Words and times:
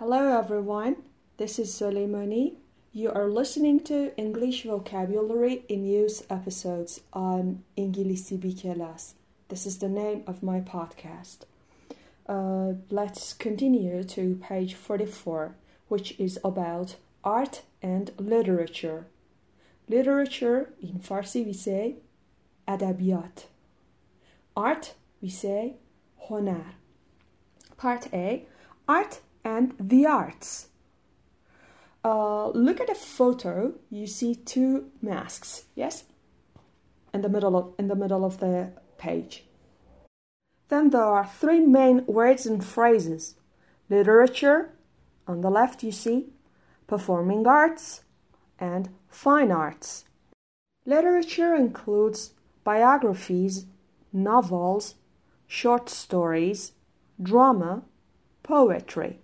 Hello 0.00 0.38
everyone, 0.38 0.96
this 1.36 1.58
is 1.58 1.70
Soleimani. 1.74 2.54
You 2.90 3.12
are 3.12 3.28
listening 3.28 3.80
to 3.80 4.16
English 4.16 4.62
Vocabulary 4.62 5.62
in 5.68 5.84
Use 5.84 6.22
episodes 6.30 7.02
on 7.12 7.64
Ingilisi 7.76 8.40
B 8.40 8.54
Class. 8.54 9.12
This 9.50 9.66
is 9.66 9.76
the 9.76 9.90
name 9.90 10.22
of 10.26 10.42
my 10.42 10.60
podcast. 10.60 11.40
Uh, 12.26 12.80
let's 12.88 13.34
continue 13.34 14.02
to 14.04 14.40
page 14.42 14.72
44, 14.72 15.54
which 15.88 16.18
is 16.18 16.38
about 16.42 16.96
art 17.22 17.60
and 17.82 18.10
literature. 18.16 19.04
Literature 19.86 20.72
in 20.80 21.00
Farsi 21.00 21.44
we 21.44 21.52
say 21.52 21.96
adabiyat. 22.66 23.44
Art 24.56 24.94
we 25.20 25.28
say 25.28 25.74
honar. 26.26 26.72
Part 27.76 28.08
A 28.14 28.46
Art 28.88 29.20
and 29.44 29.74
the 29.78 30.06
arts. 30.06 30.68
Uh, 32.04 32.48
look 32.50 32.80
at 32.80 32.86
the 32.86 32.94
photo. 32.94 33.74
You 33.90 34.06
see 34.06 34.34
two 34.34 34.90
masks. 35.02 35.64
Yes, 35.74 36.04
in 37.12 37.22
the 37.22 37.28
middle 37.28 37.56
of 37.56 37.74
in 37.78 37.88
the 37.88 37.94
middle 37.94 38.24
of 38.24 38.38
the 38.38 38.72
page. 38.96 39.44
Then 40.68 40.90
there 40.90 41.02
are 41.02 41.26
three 41.26 41.60
main 41.60 42.06
words 42.06 42.46
and 42.46 42.64
phrases: 42.64 43.34
literature. 43.88 44.70
On 45.26 45.42
the 45.42 45.50
left, 45.50 45.82
you 45.82 45.92
see 45.92 46.32
performing 46.86 47.46
arts 47.46 48.02
and 48.58 48.88
fine 49.08 49.52
arts. 49.52 50.04
Literature 50.86 51.54
includes 51.54 52.32
biographies, 52.64 53.66
novels, 54.12 54.94
short 55.46 55.88
stories, 55.88 56.72
drama, 57.22 57.82
poetry. 58.42 59.20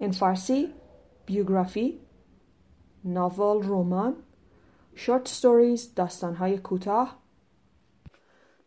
In 0.00 0.12
Farsi, 0.12 0.72
biography, 1.26 2.00
ناول 3.04 3.62
رمان 3.66 4.16
short 4.96 5.28
stories 5.28 5.94
داستانهای 5.96 6.58
کوتاه 6.58 7.18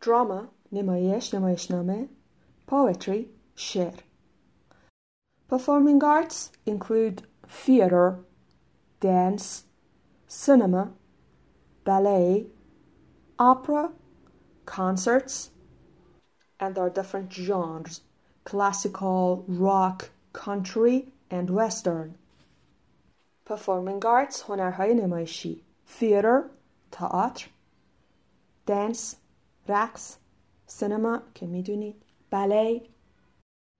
drama 0.04 0.48
نمایش 0.72 1.34
نمایشنامه 1.34 2.08
poetry 2.70 3.26
شعر 3.54 4.04
performing 5.48 6.02
arts 6.02 6.50
include 6.66 7.22
theater 7.48 8.24
dance 9.00 9.64
cinema 10.26 10.92
ballet 11.84 12.46
opera 13.38 13.92
concerts 14.64 15.50
and 16.58 16.74
there 16.74 16.84
are 16.84 16.94
different 17.00 17.32
genres 17.32 18.00
classical 18.44 19.44
rock 19.48 20.10
country 20.32 21.12
and 21.31 21.49
western. 21.49 22.09
Performing 23.49 24.05
arts 24.05 24.41
هنرهای 24.47 24.93
نمایشی 24.93 25.61
theater 25.99 26.41
تئاتر 26.91 27.47
dance 28.67 29.15
رقص 29.67 30.17
سینما 30.67 31.21
که 31.33 31.45
می‌دونید 31.47 31.95
بله 32.29 32.81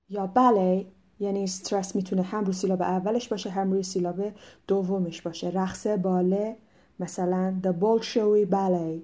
یا 0.10 0.28
بله 0.28 0.86
یعنی 1.20 1.44
استرس 1.44 1.96
می‌تونه 1.96 2.22
هم 2.22 2.46
رو 2.46 2.54
سیلاب 2.54 2.82
اولش 2.82 3.28
باشه 3.28 3.50
هم 3.50 3.72
روی 3.72 3.84
سیلاب 3.84 4.32
دومش 4.68 5.22
باشه 5.22 5.50
رقص 5.50 5.88
باله 5.88 6.58
مثلا 7.00 7.60
The 7.64 7.72
Bolshoi 7.82 8.52
Ballet. 8.52 9.02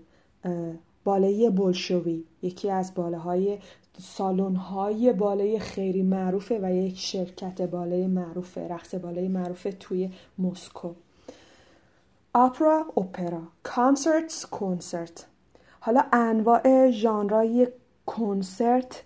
باله 1.03 1.49
بولشوی 1.49 2.23
یکی 2.41 2.69
از 2.69 2.93
باله 2.93 3.17
های 3.17 3.59
سالن 3.97 4.55
های 4.55 5.13
باله 5.13 5.59
خیلی 5.59 6.03
معروفه 6.03 6.59
و 6.63 6.73
یک 6.75 6.99
شرکت 6.99 7.61
باله 7.61 8.07
معروفه 8.07 8.67
رقص 8.67 8.95
باله 8.95 9.27
معروفه 9.27 9.71
توی 9.71 10.11
مسکو. 10.37 10.93
اپرا 12.35 12.85
اپرا 12.97 13.41
کانسرتس 13.63 14.45
کنسرت. 14.45 15.25
حالا 15.79 16.03
انواع 16.13 16.91
ژانرهای 16.91 17.67
کنسرت 18.05 19.03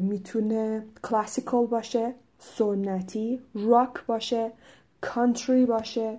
می‌تونه 0.00 0.86
classical 1.02 1.66
باشه 1.66 2.14
سنتی 2.38 3.40
راک 3.54 4.06
باشه 4.06 4.52
country 5.00 5.66
باشه. 5.66 6.18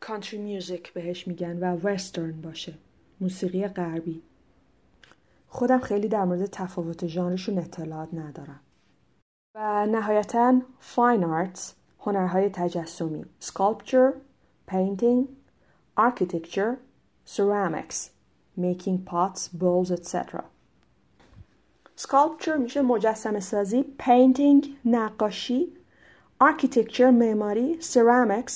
country 0.00 0.38
music 0.38 0.92
بهش 0.92 1.28
میگن 1.28 1.58
و 1.58 1.64
وسترن 1.64 2.40
باشه. 2.40 2.74
موسیقی 3.20 3.66
غربی. 3.68 4.22
خودم 5.48 5.80
خیلی 5.80 6.08
در 6.08 6.24
مورد 6.24 6.46
تفاوت 6.46 7.06
ژانرشون 7.06 7.58
اطلاعات 7.58 8.14
ندارم. 8.14 8.60
و 9.54 9.86
نهایتا 9.86 10.60
fine 10.78 11.24
arts 11.24 11.74
هنرهای 12.00 12.50
تجسمی 12.50 13.24
sculpture 13.42 14.12
painting 14.70 15.24
architecture 15.98 16.76
ceramics 17.36 18.10
making 18.60 18.98
pots 19.10 19.48
bowls 19.60 19.90
etc 19.90 20.42
sculpture 21.96 22.56
میشه 22.58 22.82
مجسمه 22.82 23.40
سازی 23.40 23.84
painting 23.98 24.66
نقاشی 24.84 25.72
architecture 26.42 27.00
معماری 27.00 27.78
ceramics 27.80 28.52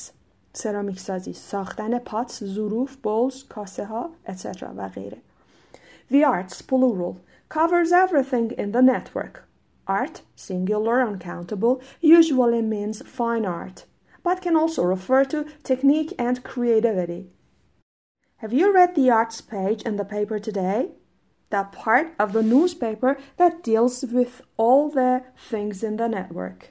سرامیک 0.52 1.00
سازی 1.00 1.32
ساختن 1.32 1.98
پاتس 1.98 2.44
ظروف 2.44 2.96
بولز 2.96 3.44
کاسه 3.48 3.84
ها 3.84 4.10
etc 4.26 4.62
و 4.76 4.88
غیره. 4.88 5.18
The 6.10 6.24
arts, 6.24 6.60
plural, 6.60 7.20
covers 7.48 7.92
everything 7.92 8.50
in 8.50 8.72
the 8.72 8.82
network. 8.82 9.48
Art, 9.86 10.22
singular 10.34 11.00
uncountable, 11.02 11.80
usually 12.00 12.62
means 12.62 13.06
fine 13.06 13.46
art, 13.46 13.84
but 14.24 14.42
can 14.42 14.56
also 14.56 14.82
refer 14.82 15.24
to 15.26 15.46
technique 15.62 16.12
and 16.18 16.42
creativity. 16.42 17.30
Have 18.38 18.52
you 18.52 18.74
read 18.74 18.94
the 18.94 19.10
arts 19.10 19.40
page 19.40 19.82
in 19.82 19.96
the 19.96 20.04
paper 20.04 20.38
today? 20.38 20.92
That 21.50 21.72
part 21.72 22.14
of 22.18 22.32
the 22.32 22.42
newspaper 22.42 23.18
that 23.36 23.62
deals 23.62 24.04
with 24.04 24.42
all 24.56 24.90
the 24.90 25.24
things 25.36 25.82
in 25.82 25.96
the 25.96 26.08
network. 26.08 26.70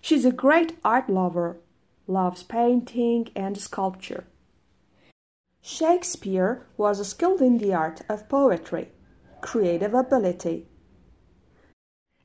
She's 0.00 0.24
a 0.24 0.32
great 0.32 0.78
art 0.84 1.08
lover, 1.08 1.58
loves 2.06 2.42
painting 2.42 3.28
and 3.34 3.56
sculpture. 3.56 4.24
Shakespeare 5.64 6.66
was 6.76 7.08
skilled 7.08 7.40
in 7.40 7.58
the 7.58 7.72
art 7.72 8.02
of 8.08 8.28
poetry, 8.28 8.90
creative 9.40 9.94
ability. 9.94 10.66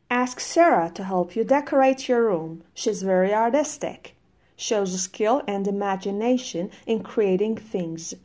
Ask 0.10 0.40
Sarah 0.40 0.90
to 0.96 1.04
help 1.04 1.36
you 1.36 1.44
decorate 1.44 2.10
your 2.10 2.26
room. 2.26 2.64
She's 2.74 3.04
very 3.04 3.32
artistic, 3.32 4.16
shows 4.56 5.00
skill 5.00 5.44
and 5.48 5.68
imagination 5.68 6.72
in 6.88 7.04
creating 7.04 7.58
things. 7.58 8.16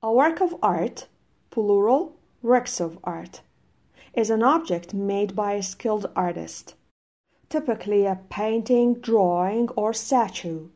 A 0.00 0.12
work 0.12 0.40
of 0.40 0.54
art, 0.62 1.08
plural, 1.50 2.16
works 2.40 2.80
of 2.80 3.00
art, 3.02 3.40
is 4.14 4.30
an 4.30 4.44
object 4.44 4.94
made 4.94 5.34
by 5.34 5.54
a 5.54 5.62
skilled 5.62 6.08
artist, 6.14 6.76
typically 7.48 8.06
a 8.06 8.20
painting, 8.30 8.94
drawing, 8.94 9.68
or 9.70 9.92
statue. 9.92 10.68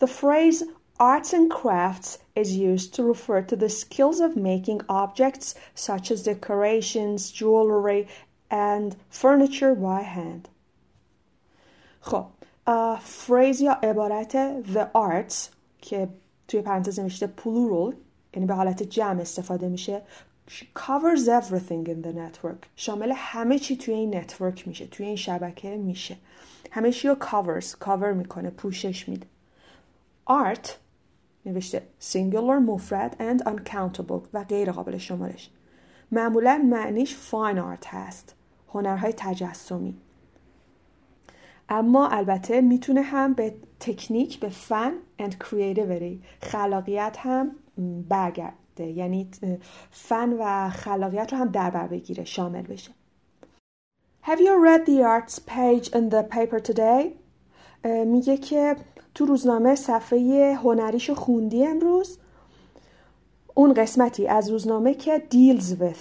The 0.00 0.08
phrase 0.08 0.64
Arts 0.99 1.33
and 1.33 1.49
crafts 1.49 2.19
is 2.35 2.55
used 2.55 2.93
to 2.93 3.03
refer 3.03 3.41
to 3.41 3.55
the 3.55 3.69
skills 3.69 4.19
of 4.19 4.35
making 4.35 4.81
objects 4.87 5.55
such 5.73 6.11
as 6.11 6.21
decorations, 6.21 7.31
jewelry, 7.31 8.07
and 8.51 8.95
furniture 9.09 9.73
by 9.73 10.01
hand. 10.01 10.49
خب 12.01 12.25
فریز 13.01 13.61
یا 13.61 13.73
عبارت 13.83 14.63
the 14.63 14.87
arts 14.93 15.49
که 15.81 16.07
توی 16.47 16.61
پرانتز 16.61 16.99
نوشته 16.99 17.33
plural 17.37 17.95
یعنی 18.33 18.45
به 18.45 18.53
حالت 18.53 18.83
جمع 18.83 19.21
استفاده 19.21 19.69
میشه 19.69 20.01
covers 20.75 21.27
everything 21.27 21.87
in 21.87 22.01
the 22.05 22.13
network 22.13 22.67
شامل 22.75 23.13
همه 23.15 23.59
چی 23.59 23.77
توی 23.77 23.93
این 23.93 24.15
نتورک 24.15 24.67
میشه 24.67 24.85
توی 24.85 25.05
این 25.05 25.15
شبکه 25.15 25.77
میشه 25.77 26.17
همه 26.71 26.91
چی 26.91 27.07
رو 27.07 27.15
covers 27.15 27.85
cover 27.85 28.15
میکنه 28.15 28.49
پوشش 28.49 29.09
میده 29.09 29.27
art 30.29 30.69
نوشته 31.46 31.82
singular 32.00 32.60
مفرد 32.66 33.16
and 33.18 33.42
uncountable 33.42 34.28
و 34.32 34.44
غیر 34.44 34.72
قابل 34.72 34.96
شمارش. 34.98 35.50
معمولا 36.12 36.68
معنیش 36.70 37.16
fine 37.30 37.58
art 37.58 37.86
هست 37.86 38.34
هنرهای 38.68 39.14
تجسمی. 39.16 39.96
اما 41.68 42.08
البته 42.08 42.60
می‌تونه 42.60 43.02
هم 43.02 43.34
به 43.34 43.54
تکنیک 43.80 44.40
به 44.40 44.48
فن 44.48 44.92
and 45.22 45.32
creativity 45.32 46.42
خلاقیت 46.42 47.16
هم 47.18 47.56
برگرده. 48.08 48.86
یعنی 48.86 49.28
فن 49.90 50.32
و 50.40 50.70
خلاقیت 50.70 51.32
رو 51.32 51.38
هم 51.38 51.48
در 51.48 51.70
بر 51.70 51.86
بگیره 51.86 52.24
شامل 52.24 52.62
بشه. 52.62 52.90
Have 54.22 54.40
you 54.40 54.54
read 54.66 54.86
the 54.86 55.02
arts 55.02 55.38
page 55.38 55.88
in 55.98 56.10
the 56.10 56.22
paper 56.36 56.60
today? 56.60 57.25
میگه 57.84 58.36
که 58.36 58.76
تو 59.14 59.26
روزنامه 59.26 59.74
صفحه 59.74 60.54
هنریشو 60.54 61.14
خوندی 61.14 61.66
امروز. 61.66 62.18
اون 63.54 63.74
قسمتی 63.74 64.26
از 64.26 64.50
روزنامه 64.50 64.94
که 64.94 65.22
deals 65.30 65.82
with 65.82 65.98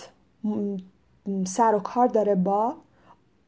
سر 1.45 1.75
و 1.75 1.79
کار 1.79 2.07
داره 2.07 2.35
با 2.35 2.75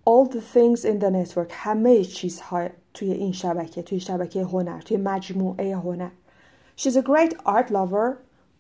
all 0.10 0.32
the 0.32 0.40
things 0.56 0.82
in 0.82 1.02
the 1.04 1.12
network 1.12 1.52
همه 1.52 2.04
چیزها 2.04 2.68
توی 2.94 3.12
این 3.12 3.32
شبکه 3.32 3.82
توی 3.82 4.00
شبکه 4.00 4.44
هنر 4.44 4.82
توی 4.82 4.98
مجموعه 4.98 5.76
هنر. 5.76 6.10
She's 6.78 6.96
a 6.96 7.02
great 7.02 7.34
art 7.46 7.70
lover. 7.70 8.18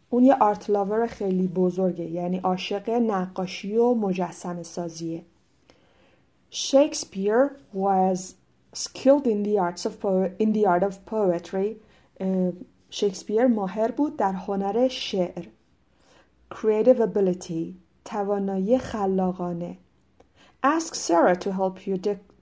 اون 0.09 0.23
یه 0.23 0.35
آرت 0.35 0.69
لاور 0.69 1.07
خیلی 1.07 1.47
بزرگه 1.47 2.05
یعنی 2.05 2.37
عاشق 2.37 2.89
نقاشی 2.89 3.77
و 3.77 3.93
مجسم 3.93 4.63
سازیه 4.63 5.23
Shakespeare 6.51 7.49
was 7.75 8.19
skilled 8.85 9.27
in 9.33 9.39
the 9.47 9.56
arts 9.65 9.83
of 9.89 9.95
in 10.44 10.50
the 10.57 10.65
art 10.74 10.83
of 10.89 10.94
poetry 11.06 11.69
شکسپیر 12.89 13.47
ماهر 13.47 13.91
بود 13.91 14.18
در 14.18 14.31
هنر 14.31 14.88
شعر. 14.88 15.47
Creative 16.53 17.00
ability 17.00 17.74
توانایی 18.06 18.77
خلاقانه. 18.77 19.77
Ask 20.65 20.95
Sarah 20.95 21.35
to 21.35 21.51
help 21.51 21.88
you 21.88 21.97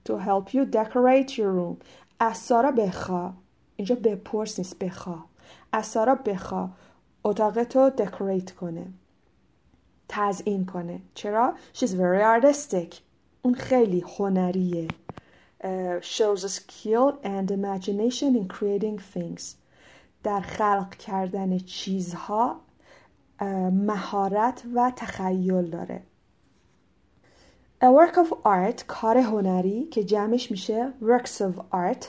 to 0.05 0.17
help 0.17 0.53
you 0.53 0.65
decorate 0.65 1.37
your 1.37 1.51
room. 1.51 1.83
از 2.19 2.37
سارا 2.37 2.71
بخوا 2.71 3.33
اینجا 3.75 3.95
بپرس 3.95 4.59
نیست 4.59 4.79
بخوا 4.79 5.17
از 5.71 5.85
سارا 5.85 6.15
بخوا 6.15 6.69
اتاقتو 7.23 7.89
دکوریت 7.89 8.51
کنه. 8.51 8.85
تزئین 10.09 10.65
کنه. 10.65 11.01
چرا؟ 11.13 11.53
She's 11.73 11.91
very 11.91 12.21
artistic. 12.21 12.95
اون 13.41 13.53
خیلی 13.53 14.03
هنریه. 14.17 14.87
Uh, 15.65 15.99
shows 16.01 16.43
a 16.43 16.49
skill 16.49 17.07
and 17.23 17.51
imagination 17.51 18.35
in 18.35 18.47
creating 18.47 18.97
things 19.13 19.55
در 20.23 20.41
خلق 20.41 20.95
کردن 20.95 21.57
چیزها 21.57 22.61
مهارت 23.71 24.63
و 24.75 24.91
تخیل 24.95 25.69
داره 25.69 26.01
A 27.81 27.87
work 27.87 28.15
of 28.15 28.31
art 28.45 28.83
کار 28.87 29.17
هنری 29.17 29.85
که 29.85 30.03
جمعش 30.03 30.51
میشه 30.51 30.93
works 31.01 31.41
of 31.41 31.59
art 31.73 32.05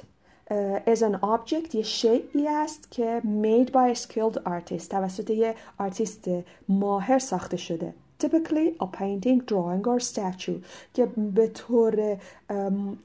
is 0.87 1.03
an 1.03 1.21
object 1.23 1.75
یه 1.75 1.83
شیعی 1.83 2.49
است 2.49 2.91
که 2.91 3.23
made 3.25 3.71
by 3.71 3.97
a 3.97 4.01
skilled 4.03 4.39
artist 4.47 4.89
توسط 4.89 5.31
یه 5.31 5.55
آرتیست 5.79 6.29
ماهر 6.69 7.19
ساخته 7.19 7.57
شده 7.57 7.95
typically 8.19 8.77
a 8.81 8.87
painting, 8.87 9.41
drawing 9.49 9.87
or 9.87 10.01
statue 10.01 10.65
که 10.95 11.07
به 11.07 11.49
طور 11.49 12.17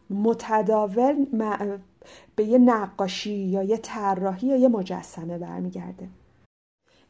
متداول 0.10 1.26
به 2.36 2.44
یه 2.44 2.58
نقاشی 2.58 3.36
یا 3.36 3.64
یه 3.64 3.78
طراحی 3.78 4.48
یا 4.48 4.56
یه 4.56 4.68
مجسمه 4.68 5.38
برمیگرده 5.38 6.08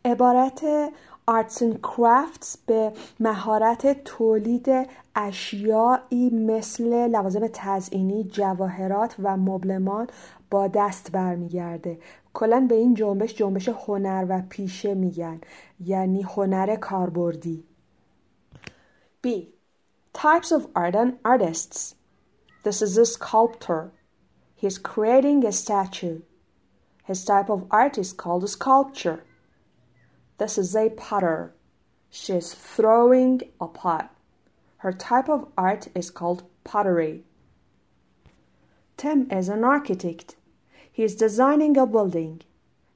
عبارت 0.06 0.90
arts 1.32 1.58
and 1.58 1.76
crafts 1.88 2.58
به 2.66 2.92
مهارت 3.20 4.04
تولید 4.04 4.70
اشیایی 5.16 6.30
مثل 6.30 7.08
لوازم 7.08 7.48
تزئینی، 7.54 8.24
جواهرات 8.24 9.16
و 9.20 9.38
مبلمان 9.38 10.08
با 10.52 10.68
دست 10.68 11.12
برمیگرده. 11.12 11.98
کلا 12.34 12.66
به 12.70 12.76
این 12.76 12.94
جنبش 12.94 13.36
جنبش 13.36 13.70
هنر 13.70 14.26
و 14.30 14.42
پیشه 14.50 14.94
میگن 14.94 15.42
یعنی 15.86 16.22
هنر 16.22 16.76
کاربردی. 16.76 17.64
B. 19.22 19.50
Types 20.14 20.52
of 20.52 20.68
art 20.76 20.96
and 20.96 21.20
artists. 21.24 21.94
This 22.64 22.82
is 22.82 22.98
a 22.98 23.06
sculptor. 23.06 23.92
He's 24.56 24.80
creating 24.80 25.46
a 25.46 25.52
statue. 25.52 26.22
His 27.04 27.24
type 27.24 27.50
of 27.50 27.68
art 27.70 28.00
is 28.00 28.14
called 28.14 28.50
sculpture. 28.50 29.24
This 30.40 30.58
is 30.58 30.76
a 30.76 30.90
potter. 30.90 31.54
She's 32.10 32.56
throwing 32.56 33.42
a 33.60 33.68
pot. 33.68 34.12
Her 34.78 34.92
type 34.92 35.30
of 35.30 35.48
art 35.56 35.88
is 35.94 36.10
called 36.10 36.44
pottery. 36.64 37.24
Tim 38.98 39.30
is 39.32 39.50
an 39.50 39.64
architect. 39.64 40.36
He 40.92 41.04
is 41.04 41.16
designing 41.16 41.78
a 41.78 41.86
building. 41.86 42.42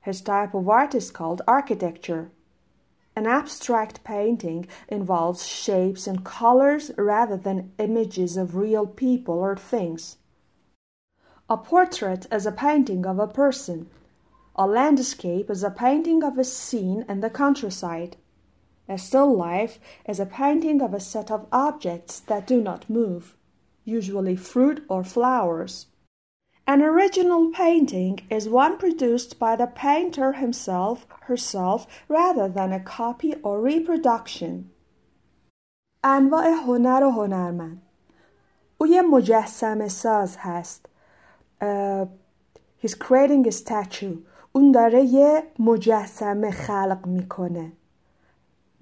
His 0.01 0.21
type 0.21 0.55
of 0.55 0.67
art 0.67 0.95
is 0.95 1.11
called 1.11 1.43
architecture. 1.47 2.31
An 3.17 3.27
abstract 3.27 4.03
painting 4.03 4.67
involves 4.89 5.47
shapes 5.47 6.05
and 6.05 6.25
colors 6.25 6.91
rather 6.97 7.37
than 7.37 7.71
images 7.77 8.35
of 8.35 8.57
real 8.57 8.85
people 8.85 9.35
or 9.35 9.55
things. 9.55 10.17
A 11.49 11.55
portrait 11.55 12.27
is 12.29 12.45
a 12.45 12.51
painting 12.51 13.05
of 13.05 13.19
a 13.19 13.27
person. 13.27 13.89
A 14.55 14.67
landscape 14.67 15.49
is 15.49 15.63
a 15.63 15.69
painting 15.69 16.23
of 16.23 16.37
a 16.37 16.43
scene 16.43 17.05
in 17.07 17.21
the 17.21 17.29
countryside. 17.29 18.17
A 18.89 18.97
still 18.97 19.33
life 19.33 19.79
is 20.07 20.19
a 20.19 20.25
painting 20.25 20.81
of 20.81 20.93
a 20.93 20.99
set 20.99 21.31
of 21.31 21.47
objects 21.51 22.19
that 22.19 22.45
do 22.45 22.61
not 22.61 22.89
move, 22.89 23.37
usually 23.83 24.35
fruit 24.35 24.83
or 24.89 25.03
flowers. 25.03 25.87
An 26.72 26.82
original 26.82 27.50
painting 27.50 28.20
is 28.30 28.48
one 28.48 28.78
produced 28.78 29.40
by 29.40 29.56
the 29.56 29.66
painter 29.66 30.34
himself, 30.34 31.04
herself, 31.22 31.80
rather 32.08 32.48
than 32.48 32.72
a 32.72 32.78
copy 32.78 33.34
or 33.42 33.60
reproduction. 33.60 34.70
انواع 36.04 36.46
هنر 36.66 37.04
و 37.04 37.10
هنرمند 37.10 37.82
او 38.78 38.86
یه 38.86 39.02
مجسم 39.02 39.88
ساز 39.88 40.36
هست. 40.38 40.86
Uh, 41.60 42.06
he's 42.78 42.94
creating 42.94 43.46
a 43.46 43.52
statue. 43.52 44.16
اون 44.52 44.72
داره 44.72 45.04
یه 45.04 45.42
مجسمه 45.58 46.50
خلق 46.50 47.06
میکنه 47.06 47.72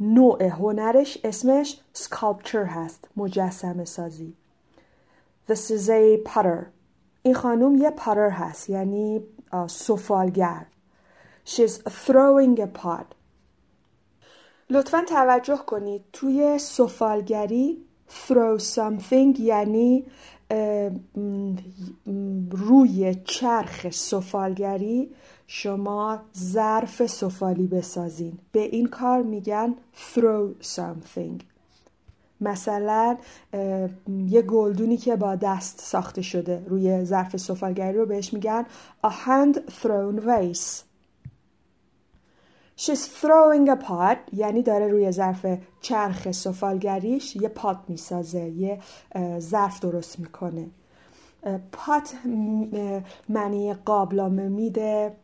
نوع 0.00 0.42
هنرش 0.42 1.19
اسمش 1.25 1.80
sculpture 1.98 2.66
هست 2.69 3.08
مجسمه 3.16 3.84
سازی 3.84 4.36
This 5.48 5.70
is 5.70 5.88
a 5.88 6.19
potter 6.25 6.72
این 7.23 7.33
خانوم 7.33 7.75
یه 7.77 7.89
پاتر 7.89 8.29
هست 8.29 8.69
یعنی 8.69 9.21
سفالگر. 9.67 10.65
She's 11.45 11.77
throwing 12.07 12.59
a 12.59 12.67
pot. 12.83 13.05
لطفا 14.69 15.03
توجه 15.07 15.57
کنید 15.57 16.01
توی 16.13 16.57
سفالگری 16.59 17.77
throw 18.27 18.59
something 18.75 19.39
یعنی 19.39 20.05
روی 22.51 23.15
چرخ 23.23 23.89
سفالگری 23.91 25.09
شما 25.47 26.19
ظرف 26.37 27.05
سفالی 27.05 27.67
بسازین. 27.67 28.39
به 28.51 28.59
این 28.59 28.85
کار 28.85 29.21
میگن 29.21 29.75
throw 30.15 30.65
something. 30.65 31.52
مثلا 32.43 33.17
یه 34.27 34.41
گلدونی 34.41 34.97
که 34.97 35.15
با 35.15 35.35
دست 35.35 35.79
ساخته 35.79 36.21
شده 36.21 36.63
روی 36.67 37.05
ظرف 37.05 37.37
سفالگری 37.37 37.97
رو 37.97 38.05
بهش 38.05 38.33
میگن 38.33 38.65
a 39.05 39.09
hand 39.09 39.57
thrown 39.57 40.25
vase. 40.25 40.83
She's 42.77 43.05
throwing 43.21 43.69
a 43.69 43.85
pot 43.88 44.17
یعنی 44.33 44.62
داره 44.63 44.88
روی 44.88 45.12
ظرف 45.12 45.45
چرخ 45.81 46.31
سفالگریش 46.31 47.35
یه 47.35 47.50
پات 47.50 47.77
می‌سازه 47.88 48.39
یه 48.39 48.79
ظرف 49.39 49.79
درست 49.79 50.19
می‌کنه. 50.19 50.67
پات 51.71 52.15
معنی 53.29 53.73
قابلامه 53.73 54.47
میده. 54.50 55.15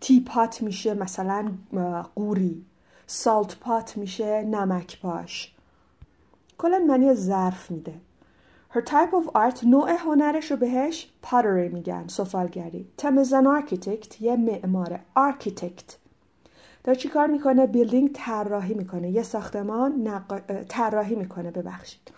تی 0.00 0.20
پات 0.20 0.62
میشه 0.62 0.94
مثلا 0.94 1.52
قوری. 2.14 2.64
سالت 3.06 3.56
پات 3.56 3.96
میشه 3.96 4.42
نمک 4.42 5.00
پاش. 5.00 5.55
کلا 6.58 6.78
معنی 6.78 7.14
ظرف 7.14 7.70
میده. 7.70 7.94
Her 8.72 8.80
type 8.80 9.12
of 9.12 9.30
art 9.34 9.64
نوع 9.64 9.90
هنرش 9.90 10.50
رو 10.50 10.56
بهش 10.56 11.12
pottery 11.24 11.72
میگن 11.72 12.06
سفالگری. 12.06 12.88
تم 12.96 13.24
an 13.24 13.62
architect 13.62 14.20
یه 14.20 14.36
معمار 14.36 15.00
architect. 15.16 15.92
داره 16.84 16.98
چی 16.98 17.08
کار 17.08 17.26
می‌کنه؟ 17.26 17.66
بیلدینگ 17.66 18.10
طراحی 18.14 18.74
می‌کنه. 18.74 19.10
یه 19.10 19.22
ساختمان. 19.22 20.22
طراحی 20.68 21.14
می‌کنه. 21.14 21.50
ببخشید. 21.50 22.12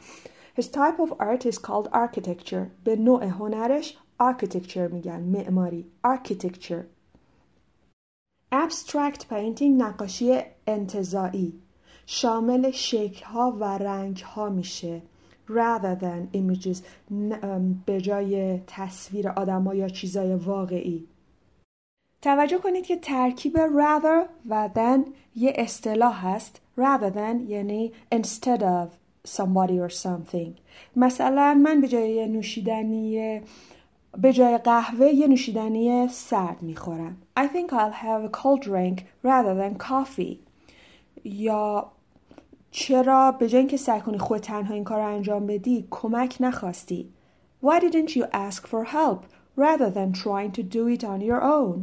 His 0.61 0.64
type 0.64 0.99
of 1.07 1.11
art 1.11 1.42
is 1.50 1.57
called 1.57 1.88
architecture. 1.92 2.66
به 2.85 2.97
نوع 2.97 3.25
هنرش 3.25 3.99
architecture 4.23 4.92
میگن. 4.92 5.21
معماری 5.21 5.87
architecture. 6.07 6.83
Abstract 8.52 9.21
painting 9.30 9.62
نقاشی 9.62 10.40
انتظاعی 10.66 11.61
شامل 12.11 12.71
شکلها 12.71 13.57
و 13.61 13.65
رنگها 13.65 14.49
میشه. 14.49 15.03
Rather 15.49 16.00
than 16.00 16.37
images 16.37 16.79
به 17.87 18.00
جای 18.00 18.61
تصویر 18.67 19.29
آدم 19.29 19.73
یا 19.75 19.88
چیزای 19.88 20.35
واقعی. 20.35 21.09
توجه 22.23 22.59
کنید 22.59 22.87
که 22.87 22.97
ترکیب 22.97 23.57
rather 23.57 24.29
و 24.49 24.69
then 24.75 25.09
یه 25.37 25.53
اصطلاح 25.57 26.27
هست. 26.27 26.61
Rather 26.79 27.11
than 27.15 27.49
یعنی 27.49 27.93
instead 28.15 28.61
of 28.61 28.88
somebody 29.29 29.88
or 29.88 29.93
something. 29.93 30.50
مثلا 30.97 31.61
من 31.62 31.81
به 31.81 31.88
جای 31.88 32.27
نوشیدنی 32.29 33.41
به 34.19 34.33
جای 34.33 34.59
قهوه 34.59 35.07
یه 35.07 35.27
نوشیدنی 35.27 36.09
سرد 36.09 36.62
می‌خورم. 36.62 37.17
I 37.38 37.43
think 37.43 37.73
I'll 37.73 38.05
have 38.05 38.25
a 38.25 38.38
cold 38.38 38.62
drink 38.62 39.00
rather 39.25 39.55
than 39.61 39.85
coffee. 39.85 40.38
یا 41.25 41.91
چرا 42.71 43.33
به 43.33 43.49
جای 43.49 43.59
اینکه 43.59 43.77
سعی 43.77 44.01
کنی 44.01 44.19
خود 44.19 44.41
تنها 44.41 44.75
این 44.75 44.85
کار 44.85 44.99
رو 44.99 45.15
انجام 45.15 45.47
بدی 45.47 45.87
کمک 45.91 46.37
نخواستی؟ 46.41 47.13
Why 47.65 47.81
didn't 47.81 48.11
you 48.11 48.25
ask 48.33 48.67
for 48.67 48.85
help 48.85 49.21
rather 49.57 49.91
than 49.91 50.13
trying 50.13 50.53
to 50.53 50.63
do 50.63 50.87
it 50.89 51.05
on 51.05 51.21
your 51.21 51.43
own? 51.43 51.79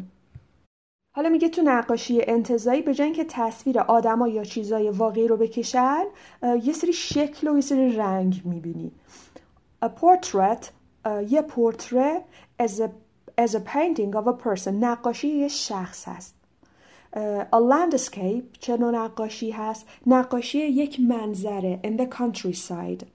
حالا 1.15 1.29
میگه 1.29 1.49
تو 1.49 1.61
نقاشی 1.61 2.21
انتظایی 2.21 2.81
به 2.81 2.93
جای 2.93 3.05
اینکه 3.05 3.25
تصویر 3.29 3.79
آدما 3.79 4.27
یا 4.27 4.43
چیزای 4.43 4.89
واقعی 4.89 5.27
رو 5.27 5.37
بکشن 5.37 6.03
یه 6.63 6.73
سری 6.73 6.93
شکل 6.93 7.47
و 7.47 7.55
یه 7.55 7.61
سری 7.61 7.95
رنگ 7.95 8.41
می‌بینی. 8.45 8.91
A 9.85 9.87
portrait 9.87 10.65
یه 11.29 11.41
پورتره 11.41 12.21
as 12.61 12.71
a, 12.71 12.89
as 13.41 13.51
a 13.51 13.59
painting 13.59 14.13
of 14.13 14.27
a 14.27 14.43
person. 14.43 14.67
نقاشی 14.67 15.27
یه 15.27 15.47
شخص 15.47 16.07
هست. 16.07 16.34
A 17.51 17.59
landscape 17.71 18.57
چه 18.59 18.77
نقاشی 18.77 19.51
هست 19.51 19.87
نقاشی 20.07 20.57
یک 20.57 20.99
منظره 20.99 21.79
in 21.83 22.01
the 22.01 22.07
countryside. 22.17 23.05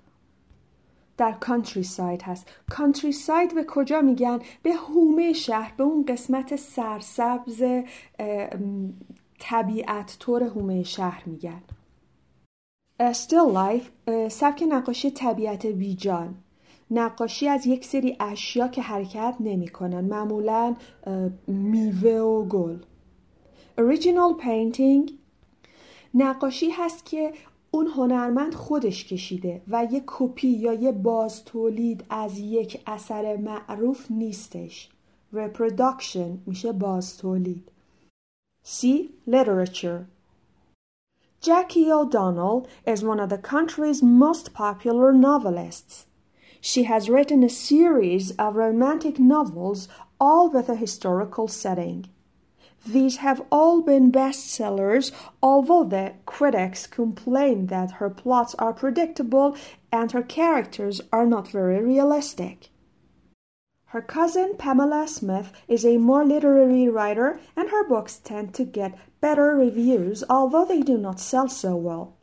در 1.16 1.34
countryside 1.44 2.22
هست 2.22 2.48
countryside 2.72 3.54
به 3.54 3.64
کجا 3.68 4.00
میگن؟ 4.00 4.38
به 4.62 4.72
هومه 4.72 5.32
شهر 5.32 5.74
به 5.76 5.84
اون 5.84 6.04
قسمت 6.04 6.56
سرسبز 6.56 7.62
طبیعت 9.38 10.16
طور 10.18 10.42
هومه 10.42 10.82
شهر 10.82 11.22
میگن. 11.26 11.62
Still 13.00 13.54
life 13.54 14.10
سبک 14.28 14.64
نقاشی 14.68 15.10
طبیعت 15.10 15.66
بیجان. 15.66 16.34
نقاشی 16.90 17.48
از 17.48 17.66
یک 17.66 17.84
سری 17.84 18.16
اشیا 18.20 18.68
که 18.68 18.82
حرکت 18.82 19.34
نمی‌کنن. 19.40 20.00
معمولا 20.00 20.76
میوه 21.46 22.10
و 22.10 22.44
گل. 22.44 22.76
Original 23.78 24.42
painting 24.42 25.12
نقاشی 26.14 26.70
هست 26.70 27.04
که 27.04 27.32
اون 27.70 27.86
هنرمند 27.86 28.54
خودش 28.54 29.04
کشیده 29.04 29.62
و 29.68 29.88
یک 29.90 30.02
کپی 30.06 30.48
یا 30.48 30.72
یه 30.72 30.92
باز 30.92 31.44
تولید 31.44 32.04
از 32.10 32.38
یک 32.38 32.82
اثر 32.86 33.36
معروف 33.36 34.10
نیستش 34.10 34.88
reproduction 35.34 36.38
میشه 36.46 36.72
باز 36.72 37.16
تولید 37.16 37.70
C. 38.64 38.86
Literature 39.26 40.06
Jackie 41.40 41.90
O'Donnell 41.90 42.66
is 42.86 43.02
one 43.02 43.18
of 43.18 43.30
the 43.30 43.38
country's 43.38 44.02
most 44.02 44.52
popular 44.52 45.10
novelists. 45.12 46.04
She 46.60 46.82
has 46.82 47.08
written 47.08 47.42
a 47.42 47.48
series 47.48 48.32
of 48.32 48.56
romantic 48.56 49.18
novels, 49.18 49.88
all 50.20 50.50
with 50.50 50.68
a 50.68 50.76
historical 50.76 51.48
setting. 51.48 51.98
These 52.86 53.18
have 53.18 53.42
all 53.52 53.82
been 53.82 54.10
bestsellers, 54.10 55.12
although 55.42 55.84
the 55.84 56.14
critics 56.24 56.86
complain 56.86 57.66
that 57.66 57.92
her 57.92 58.08
plots 58.08 58.54
are 58.54 58.72
predictable 58.72 59.54
and 59.92 60.10
her 60.12 60.22
characters 60.22 61.00
are 61.12 61.26
not 61.26 61.48
very 61.48 61.82
realistic. 61.82 62.70
Her 63.86 64.00
cousin 64.00 64.54
Pamela 64.56 65.08
Smith 65.08 65.52
is 65.68 65.84
a 65.84 65.98
more 65.98 66.24
literary 66.24 66.88
writer, 66.88 67.40
and 67.56 67.68
her 67.70 67.86
books 67.86 68.18
tend 68.18 68.54
to 68.54 68.64
get 68.64 68.96
better 69.20 69.54
reviews, 69.56 70.22
although 70.30 70.64
they 70.64 70.80
do 70.80 70.96
not 70.96 71.18
sell 71.18 71.48
so 71.48 71.74
well. 71.74 72.16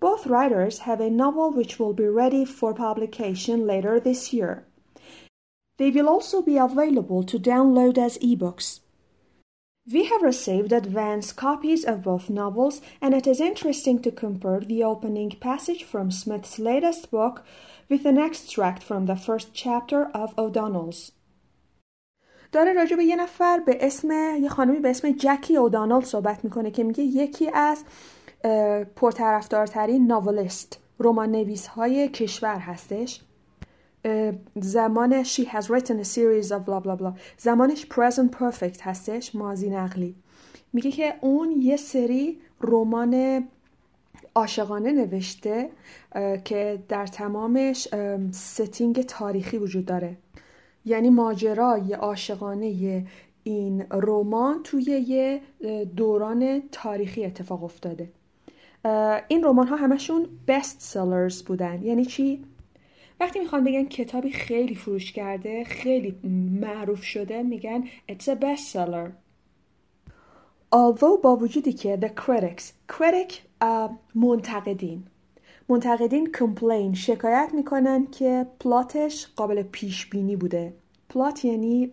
Both 0.00 0.26
writers 0.26 0.80
have 0.80 1.00
a 1.00 1.10
novel 1.10 1.50
which 1.50 1.78
will 1.78 1.92
be 1.92 2.08
ready 2.08 2.44
for 2.44 2.74
publication 2.74 3.66
later 3.66 4.00
this 4.00 4.32
year. 4.32 4.66
They 5.76 5.90
will 5.90 6.08
also 6.08 6.42
be 6.42 6.56
available 6.56 7.22
to 7.24 7.38
download 7.38 7.98
as 7.98 8.18
ebooks. 8.18 8.80
We 9.91 10.05
have 10.05 10.21
received 10.21 10.71
advance 10.71 11.31
copies 11.31 11.83
of 11.83 12.03
both 12.03 12.29
novels, 12.29 12.79
and 13.01 13.15
it 13.15 13.25
is 13.25 13.41
interesting 13.41 13.99
to 14.03 14.11
compare 14.11 14.59
the 14.59 14.83
opening 14.83 15.31
passage 15.31 15.83
from 15.83 16.11
Smith's 16.11 16.59
latest 16.59 17.09
book 17.09 17.43
with 17.89 18.05
an 18.05 18.19
extract 18.19 18.83
from 18.83 19.07
the 19.07 19.15
first 19.15 19.47
chapter 19.53 20.01
of 20.13 20.37
O'Donnell's. 20.37 21.11
داره 22.51 22.73
راجع 22.73 22.95
به 22.95 23.03
یه 23.03 23.15
نفر 23.15 23.59
به 23.59 23.77
اسم 23.81 24.11
یه 24.41 24.49
خانمی 24.49 24.79
به 24.79 24.89
اسم 24.89 25.11
جکی 25.11 25.57
اودانال 25.57 26.01
صحبت 26.01 26.43
میکنه 26.43 26.71
که 26.71 26.83
میگه 26.83 27.03
یکی 27.03 27.49
از 27.53 27.83
پرطرفدارترین 28.95 30.07
ناولست 30.07 30.79
رمان 30.99 31.31
نویس 31.31 31.67
های 31.67 32.09
کشور 32.09 32.59
هستش 32.59 33.21
زمان 34.60 35.24
she 35.24 35.44
has 35.44 35.70
written 35.70 35.98
a 36.00 36.04
series 36.04 36.50
of 36.50 36.64
blah 36.66 36.80
blah 36.80 36.96
blah. 36.96 37.12
زمانش 37.38 37.86
present 37.86 38.32
perfect 38.32 38.80
هستش 38.80 39.34
ماضی 39.34 39.70
نقلی. 39.70 40.14
میگه 40.72 40.90
که 40.90 41.14
اون 41.20 41.50
یه 41.60 41.76
سری 41.76 42.38
رمان 42.60 43.44
عاشقانه 44.34 44.92
نوشته 44.92 45.70
که 46.44 46.82
در 46.88 47.06
تمامش 47.06 47.88
ستینگ 48.30 49.02
تاریخی 49.02 49.58
وجود 49.58 49.86
داره. 49.86 50.16
یعنی 50.84 51.10
ماجرای 51.10 51.92
عاشقانه 51.92 53.04
این 53.44 53.84
رمان 53.90 54.62
توی 54.62 54.82
یه 54.82 55.40
دوران 55.96 56.62
تاریخی 56.72 57.24
اتفاق 57.24 57.64
افتاده. 57.64 58.10
این 59.28 59.44
رمان 59.44 59.66
ها 59.66 59.76
همشون 59.76 60.26
best 60.50 60.92
sellers 60.92 61.42
بودن. 61.42 61.82
یعنی 61.82 62.04
چی؟ 62.04 62.44
وقتی 63.20 63.38
می‌خوان 63.38 63.64
بگن 63.64 63.84
کتابی 63.84 64.32
خیلی 64.32 64.74
فروش 64.74 65.12
کرده 65.12 65.64
خیلی 65.64 66.18
معروف 66.60 67.02
شده 67.02 67.42
میگن 67.42 67.84
it's 67.84 68.24
a 68.24 68.34
best 68.34 68.72
seller 68.72 69.10
although 70.74 71.22
با 71.22 71.36
وجودی 71.36 71.72
که 71.72 71.98
the 72.02 72.20
critics 72.20 72.92
critic 72.92 73.32
uh, 73.62 73.90
منتقدین. 74.14 75.06
منتقدین 75.68 76.32
complain 76.32 76.94
شکایت 76.94 77.50
می‌کنن 77.54 78.06
که 78.06 78.46
پلاتش 78.60 79.26
قابل 79.36 79.62
پیش 79.62 80.06
بینی 80.06 80.36
بوده. 80.36 80.74
پلات 81.08 81.44
یعنی 81.44 81.92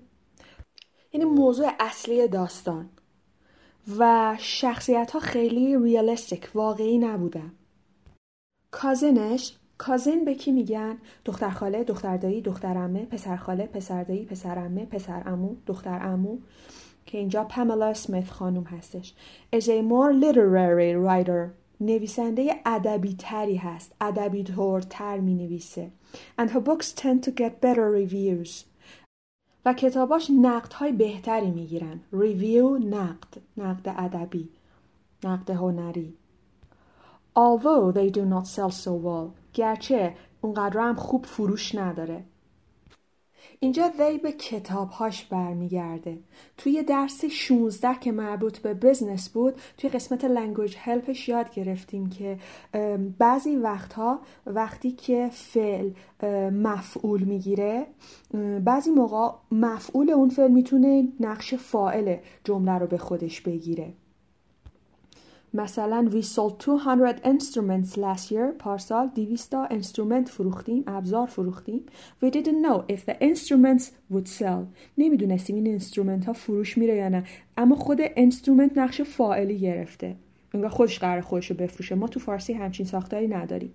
یعنی 1.14 1.26
موضوع 1.26 1.72
اصلی 1.80 2.28
داستان. 2.28 2.90
و 3.98 4.36
شخصیت 4.40 5.12
ها 5.12 5.20
خیلی 5.20 5.78
ریالستیک 5.78 6.50
واقعی 6.54 6.98
نبودن. 6.98 7.52
کازنش 8.72 9.58
کازن 9.82 10.26
به 10.26 10.36
کی 10.36 10.52
میگن؟ 10.52 10.98
دختر 11.26 11.50
خاله 11.50 11.84
دختر 11.84 12.18
دایی 12.18 12.42
دختر 12.42 12.78
عمه 12.78 13.06
پسر 13.06 13.36
خاله 13.36 13.66
پسر 13.66 14.04
دایی 14.04 14.26
پسر 14.26 14.70
پسر 14.86 15.24
دختر 15.66 16.18
که 17.06 17.18
اینجا 17.18 17.44
پاملا 17.44 17.94
سمیت 17.94 18.30
خانم 18.30 18.64
هستش. 18.64 19.14
Is 19.56 19.64
a 19.64 19.82
more 19.82 20.14
literary 20.14 20.96
writer 21.06 21.50
نویسنده 21.80 22.56
ادبی 22.66 23.16
تری 23.20 23.56
هست 23.56 23.96
ادبی 24.02 24.44
تر 24.90 25.20
می 25.20 25.36
نویسه 25.36 25.92
and 26.40 26.50
her 26.50 26.60
books 26.60 26.92
tend 26.92 27.24
to 27.24 27.32
get 27.32 27.62
better 27.62 27.92
reviews. 27.92 28.64
و 29.66 29.74
کتاباش 29.74 30.32
نقد 30.42 30.74
های 30.74 30.92
بهتری 30.92 31.52
می 31.52 31.68
گیرن 31.68 32.00
ریویو 32.14 32.78
نقد 32.78 33.42
نقد 33.58 33.96
ادبی 33.98 34.50
نقد 35.24 35.50
هنری. 35.50 36.21
Although 37.36 37.92
they 37.92 38.10
do 38.10 38.26
not 38.26 38.48
sell 38.48 38.72
so 38.72 38.92
well 39.06 39.32
گرچه 39.54 40.16
اونقدر 40.42 40.80
هم 40.80 40.96
خوب 40.96 41.26
فروش 41.26 41.76
نداره. 41.76 42.24
اینجا 43.60 43.92
وی 44.00 44.18
به 44.18 44.32
کتابهاش 44.32 45.26
برمیگرده. 45.26 46.20
توی 46.58 46.84
درس 46.84 47.26
16 47.26 48.00
که 48.00 48.12
مربوط 48.12 48.58
به 48.58 48.74
business 48.74 49.30
بود 49.30 49.54
توی 49.78 49.90
قسمت 49.90 50.26
language 50.26 50.76
help 50.80 51.13
ش 51.13 51.30
یاد 51.30 51.54
گرفتیم 51.54 52.10
که 52.10 52.38
بعضی 53.18 53.56
وقتها 53.56 54.20
وقتی 54.46 54.92
که 54.92 55.30
فعل 55.32 55.92
مفعول 56.52 57.24
می‌گیره 57.24 57.88
بعضی 58.66 58.92
موقع 58.92 59.38
مفعول 59.52 60.10
اون 60.10 60.30
فعل 60.30 60.52
می‌تونه 60.52 61.08
نقش 61.20 61.54
فاعل 61.54 62.18
جمله 62.44 62.78
رو 62.78 62.88
به 62.88 62.98
خودش 62.98 63.42
بگیره. 63.42 63.94
مثلا 65.54 66.10
we 66.12 66.24
sold 66.26 66.54
200 66.60 67.20
instruments 67.24 67.98
last 67.98 68.32
year 68.32 68.58
پارسال 68.60 69.10
200 69.16 69.68
instrument 69.72 70.30
فروختیم 70.30 70.84
ابزار 70.88 71.28
فروختیم. 71.28 71.86
We 72.24 72.28
didn't 72.28 72.66
know 72.66 72.94
if 72.94 73.00
the 73.00 73.16
instruments 73.22 73.84
would 74.14 74.28
sell. 74.40 74.66
نمی‌دونستیم 74.98 75.56
این 75.56 75.68
instrument 75.68 76.26
ها 76.26 76.34
فروش 76.34 76.78
میره 76.78 76.96
یا 76.96 77.10
نه. 77.10 77.24
اما 77.58 77.76
خود 77.76 78.00
instrument 78.02 78.78
نقش 78.78 79.02
فاعلی 79.02 79.60
گرفته. 79.60 80.16
انگار 80.54 80.70
خودش 80.70 81.00
قراره 81.00 81.22
خودش 81.22 81.52
رو 81.52 81.58
بفروشه. 81.58 81.96
ما 81.96 82.08
تو 82.08 82.20
فارسی 82.20 82.54
همچین 82.54 82.86
ساختاری 82.86 83.28
نداریم. 83.28 83.74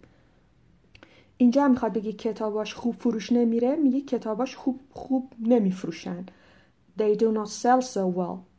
اینجا 1.37 1.65
هم 1.65 1.71
می‌خواد 1.71 1.93
بگی 1.93 2.13
کتاباش 2.13 2.75
خوب 2.75 2.95
فروش 2.95 3.33
نمیره 3.33 3.77
میگه 3.77 4.01
کتاباش 4.01 4.57
خوب 4.57 4.81
خوب 4.91 5.33
نمیفروشن. 5.41 6.27
They 6.99 7.17
do 7.19 7.27
not 7.39 7.51
sell 7.63 7.83
so 7.95 8.19
well. 8.19 8.56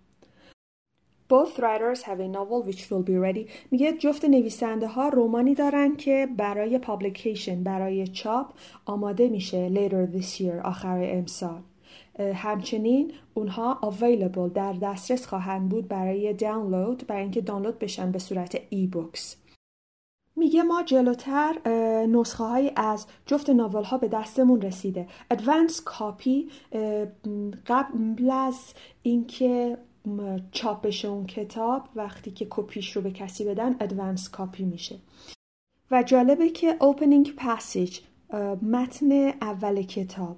Both 1.29 1.59
writers 1.59 2.03
have 2.03 2.19
a 2.21 2.27
novel 2.27 2.63
which 2.63 2.89
will 2.89 3.03
be 3.03 3.17
ready. 3.17 3.49
میگه 3.71 3.93
جفت 3.93 4.25
نویسنده 4.25 4.87
ها 4.87 5.09
رومانی 5.09 5.55
دارن 5.55 5.95
که 5.95 6.27
برای 6.37 6.77
publication 6.77 7.63
برای 7.63 8.07
چاپ 8.07 8.53
آماده 8.85 9.29
میشه 9.29 9.69
later 9.69 10.17
this 10.17 10.41
year 10.41 10.65
آخر 10.65 11.01
امسال. 11.03 11.61
همچنین 12.19 13.11
اونها 13.33 13.79
available 13.83 14.53
در 14.53 14.73
دسترس 14.73 15.27
خواهند 15.27 15.69
بود 15.69 15.87
برای 15.87 16.33
دانلود 16.33 17.07
برای 17.07 17.21
اینکه 17.21 17.41
دانلود 17.41 17.79
بشن 17.79 18.11
به 18.11 18.19
صورت 18.19 18.61
ای 18.69 18.87
بوکس. 18.87 19.35
میگه 20.35 20.63
ما 20.63 20.83
جلوتر 20.83 21.67
نسخه 22.09 22.43
های 22.43 22.71
از 22.75 23.07
جفت 23.25 23.49
ناول 23.49 23.83
ها 23.83 23.97
به 23.97 24.07
دستمون 24.07 24.61
رسیده 24.61 25.07
ادوانس 25.31 25.81
کاپی 25.81 26.49
قبل 27.67 28.29
از 28.31 28.73
اینکه 29.03 29.77
چاپش 30.51 31.05
اون 31.05 31.25
کتاب 31.25 31.89
وقتی 31.95 32.31
که 32.31 32.47
کپیش 32.49 32.95
رو 32.95 33.01
به 33.01 33.11
کسی 33.11 33.45
بدن 33.45 33.75
ادوانس 33.79 34.29
کاپی 34.29 34.63
میشه. 34.63 34.99
و 35.91 36.03
جالبه 36.03 36.49
که 36.49 36.75
opening 36.79 37.35
passage 37.35 37.99
متن 38.61 39.11
اول 39.41 39.81
کتاب 39.81 40.37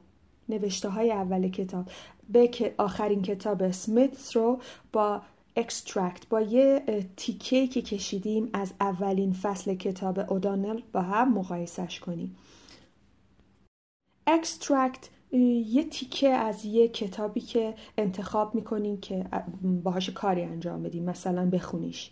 نوشته 0.49 0.89
های 0.89 1.11
اول 1.11 1.49
کتاب. 1.49 1.85
به 2.29 2.73
آخرین 2.77 3.21
کتاب 3.21 3.63
اسمیتس 3.63 4.37
رو 4.37 4.59
با 4.91 5.21
extract 5.55 6.27
با 6.27 6.41
یه 6.41 6.83
تیکه 7.17 7.67
که 7.67 7.81
کشیدیم 7.81 8.49
از 8.53 8.73
اولین 8.79 9.33
فصل 9.33 9.75
کتاب 9.75 10.31
اودانل 10.31 10.81
با 10.93 11.01
هم 11.01 11.33
مقایسش 11.33 11.99
کنیم. 11.99 12.37
extract 14.27 15.09
یه 15.31 15.83
تیکه 15.83 16.29
از 16.29 16.65
یه 16.65 16.87
کتابی 16.87 17.41
که 17.41 17.73
انتخاب 17.97 18.55
می‌کنین 18.55 18.99
که 18.99 19.25
باهاش 19.83 20.09
کاری 20.09 20.43
انجام 20.43 20.83
بدیم 20.83 21.03
مثلا 21.03 21.49
بخونیش 21.49 22.11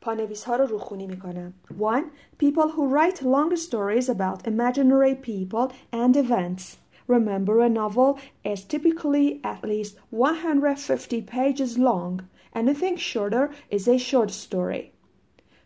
پانویس 0.00 0.44
ها 0.44 0.56
رو 0.56 0.66
روخونی 0.66 1.06
می‌کنم 1.06 1.54
1. 1.78 2.04
People 2.38 2.68
who 2.68 2.94
write 2.94 3.22
long 3.22 3.56
stories 3.56 4.08
about 4.08 4.46
imaginary 4.46 5.14
people 5.14 5.72
and 5.92 6.16
events 6.16 6.76
Remember, 7.08 7.60
a 7.60 7.68
novel 7.68 8.18
is 8.44 8.64
typically 8.64 9.40
at 9.42 9.64
least 9.64 9.96
150 10.10 11.22
pages 11.22 11.76
long. 11.76 12.28
Anything 12.54 12.96
shorter 12.96 13.50
is 13.70 13.88
a 13.88 13.98
short 13.98 14.30
story. 14.30 14.92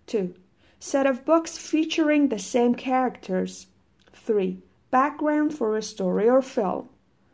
2. 0.07 0.35
Set 0.81 1.07
of 1.07 1.25
books 1.25 1.59
featuring 1.59 2.29
the 2.29 2.39
same 2.39 2.75
characters. 2.75 3.67
3. 4.13 4.63
Background 4.96 5.54
for 5.54 5.76
a 5.76 5.82
story 5.82 6.30
or 6.30 6.42
film. 6.42 6.90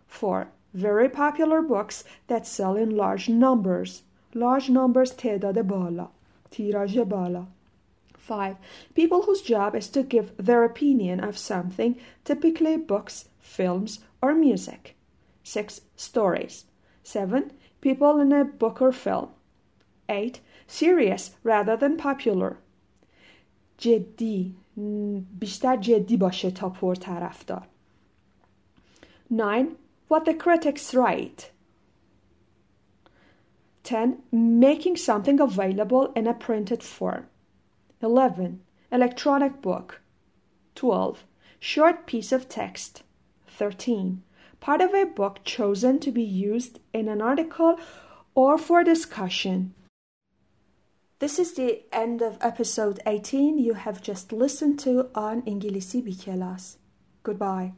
4. 0.08 0.48
Very 0.74 1.10
popular 1.10 1.62
books 1.62 2.04
that 2.28 2.46
sell 2.46 2.76
in 2.76 2.96
large 2.96 3.30
numbers. 3.30 4.04
Large 4.34 4.70
numbers 4.70 5.12
تعداد 5.12 5.68
بالا. 5.68 6.08
تیراژ 6.52 6.98
بالا. 6.98 7.46
5. 8.18 8.58
People 8.94 9.22
whose 9.22 9.42
job 9.42 9.76
is 9.76 9.88
to 9.90 10.04
give 10.04 10.32
their 10.38 10.64
opinion 10.64 11.20
of 11.20 11.38
something, 11.38 11.96
typically 12.26 12.76
books, 12.76 13.30
films, 13.40 14.00
or 14.22 14.34
music. 14.36 14.96
6. 15.44 15.82
Stories. 15.96 16.66
7. 17.04 17.52
People 17.80 18.20
in 18.20 18.34
a 18.34 18.44
book 18.44 18.82
or 18.82 18.92
film. 18.92 19.30
8. 20.10 20.42
Serious 20.68 21.32
rather 21.44 21.78
than 21.78 21.96
popular. 21.96 22.58
جدی 23.80 24.56
بیشتر 25.40 25.78
جدی 25.78 26.18
باشه 26.18 26.52
تا 26.52 26.70
پرطرفدار. 26.70 27.68
9. 29.30 29.76
What 30.10 30.26
the 30.26 30.34
critics 30.34 30.94
write. 30.94 31.52
10. 33.84 34.18
Making 34.32 34.96
something 34.96 35.40
available 35.40 36.12
in 36.16 36.28
a 36.28 36.34
printed 36.34 36.84
form. 36.84 37.26
11. 38.02 38.62
Electronic 38.92 39.62
book. 39.62 40.02
12. 40.76 41.26
Short 41.60 42.06
piece 42.06 42.32
of 42.32 42.48
text. 42.48 43.04
13. 43.48 44.22
Part 44.60 44.82
of 44.82 44.94
a 44.94 45.06
book 45.06 45.44
chosen 45.44 46.00
to 46.00 46.12
be 46.12 46.24
used 46.24 46.80
in 46.94 47.08
an 47.08 47.22
article 47.22 47.78
or 48.36 48.58
for 48.58 48.84
discussion. 48.84 49.74
this 51.23 51.39
is 51.39 51.53
the 51.53 51.85
end 51.93 52.21
of 52.21 52.37
episode 52.41 52.99
18 53.07 53.57
you 53.57 53.75
have 53.75 54.03
just 54.03 54.33
listened 54.33 54.81
to 54.81 55.09
on 55.15 55.43
Ingilisi 55.43 56.03
Bikelas. 56.03 56.79
Goodbye. 57.23 57.75